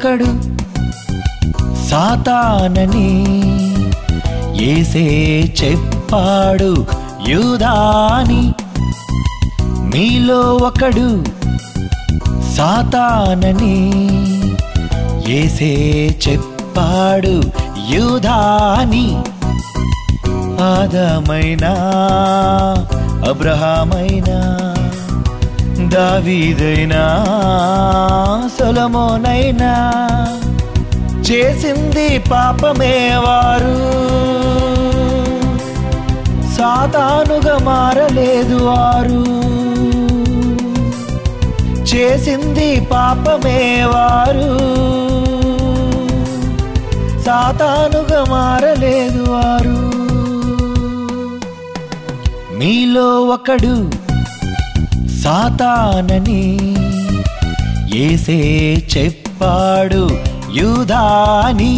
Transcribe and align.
ఒకడు 0.00 0.26
సాతానని 1.88 3.08
ఏసే 4.64 5.02
చెప్పాడు 5.60 6.68
యూదాని. 7.28 8.42
మీలో 9.92 10.54
ఒకడు 10.54 11.08
సాతానని 12.56 13.74
ఏసే 15.38 15.72
చెప్పాడు 16.28 17.34
యూధాని 17.94 19.06
ఆదమైనా 20.70 21.72
అబ్రహామైనా 23.30 24.38
దావీదైనా 25.88 27.24
సొలమోనైనా 28.58 29.72
చేసింది 31.20 32.18
పాపమే 32.18 33.10
వారు. 33.14 33.78
సాతానుగా 36.56 37.58
మారలేదు 37.58 38.58
వారు. 38.62 39.24
చేసింది 41.82 42.80
పాపమే 42.80 43.84
వారు. 43.84 44.50
సాతానుగా 47.22 48.24
మారలేదు 48.30 49.24
వారు. 49.28 49.88
మీలో 52.58 53.20
ఒకడు 53.20 53.90
సాతానని 55.22 56.42
ఏసే 57.94 58.38
చెప్పాడు 58.96 60.02
యూదాని. 60.50 61.74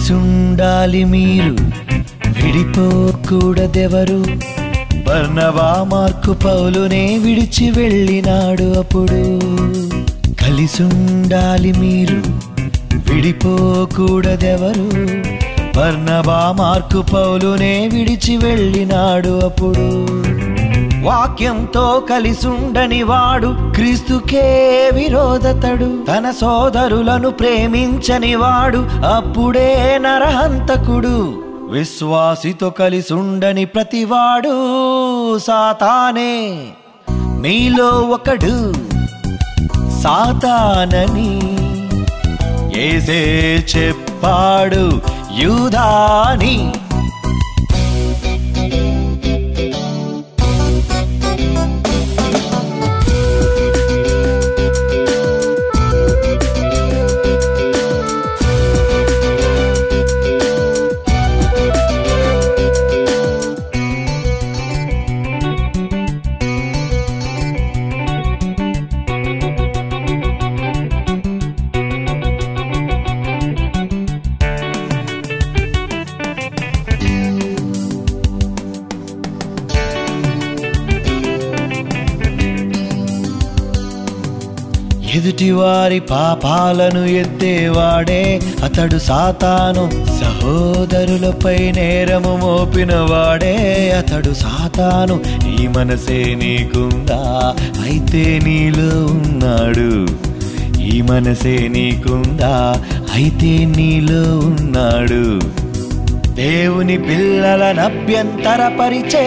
కలిసుండాలి 0.00 1.04
మీరు. 1.04 1.56
విడిపోకూడదెవరు? 2.26 4.24
బర్ణవా 5.08 5.84
మార్కు 5.84 6.32
పౌలునే 6.32 7.18
విడిచి 7.18 7.70
వెళ్ళినాడు 7.70 8.78
అప్పుడు. 8.78 9.40
కలిసుండాలి 10.34 11.72
మీరు. 11.72 12.22
విడిపోకూడదెవరు? 13.12 14.90
బర్ణవా 15.78 16.52
మార్కు 16.52 17.02
పౌలునే 17.02 17.90
విడిచి 17.92 18.36
వెళ్ళినాడు 18.36 19.40
అప్పుడు. 19.44 20.06
వాక్యంతో 21.02 22.06
కలిసుండని 22.10 23.02
వాడు 23.02 23.56
క్రీస్తుకే 23.74 24.90
విరోధతడు. 24.94 26.04
తన 26.08 26.30
సోదరులను 26.30 27.30
ప్రేమించని 27.30 28.34
వాడు 28.34 28.78
అప్పుడే 29.16 29.98
నరహంతకుడు. 30.02 31.42
విశ్వాసితో 31.70 32.70
కలిసుండని 32.70 33.64
ప్రతివాడు 33.64 34.52
సాతానే. 35.38 36.66
మీలో 37.10 37.88
ఒకడు 37.88 38.72
సాతానని. 40.02 41.56
ఏసే 42.80 43.56
చెప్పాడు 43.76 45.00
యూదాని. 45.40 46.72
ఎదుటివారి 85.20 86.00
పాపాలను 86.00 87.04
ఎత్తేవాడే 87.04 88.40
అతడు 88.64 88.98
సాతాను. 88.98 89.90
సహోదరులపై 90.06 91.72
నేరము 91.76 92.36
మోపినవాడే 92.42 93.54
అతడు 93.98 94.34
సాతాను. 94.34 95.20
ఈ 95.62 95.66
మనసే 95.66 96.34
నీకుందా? 96.34 97.54
అయితే 97.82 98.40
నీలో 98.44 99.06
ఉన్నాడు. 99.06 100.06
ఈ 100.80 101.02
మనసే 101.02 101.68
నీకుందా? 101.68 102.84
అయితే 103.14 103.64
నీలో 103.64 104.38
ఉన్నాడు. 104.38 105.40
దేవుని 106.34 106.98
పిల్లలను 106.98 107.82
అభ్యంతరపరిచే 107.82 109.24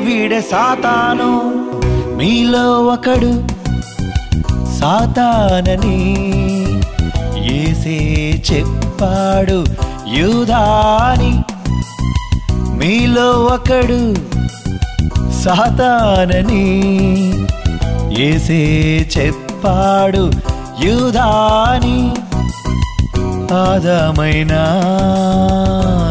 వీడే 0.00 0.40
సాతాను. 0.40 1.54
మీలో 2.16 2.82
ఒకడు 2.82 3.57
సాతానని 4.78 5.98
ఏసే 7.54 7.98
చెప్పాడు 8.48 9.58
యూధాని 10.16 11.32
మీలో 12.80 13.28
ఒకడు 13.54 14.02
సాతానని 15.42 16.64
ఏసే 18.26 18.60
చెప్పాడు 19.16 20.24
యూధాని 20.84 21.98
ఆదామైనా 23.60 24.62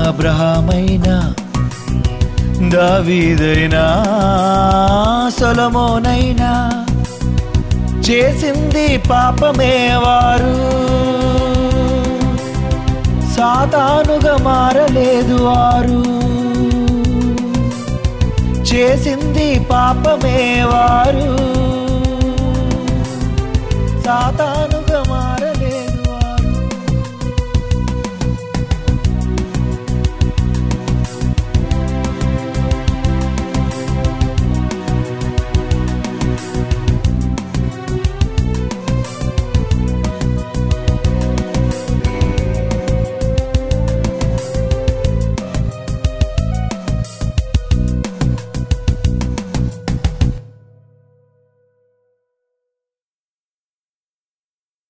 అబ్రహామైనా 0.09 1.15
దావీదైనా 2.73 3.83
సొలమోనైనా 5.39 6.51
చేసింది 7.99 8.97
పాపమే 8.97 9.89
వారు. 9.95 10.87
సాతానుగా 13.35 14.37
మారలేదు 14.37 15.37
వారు. 15.41 16.17
చేసింది 18.61 19.59
పాపమే 19.59 20.63
వారు. 20.65 21.37
సాతాను 24.03 24.76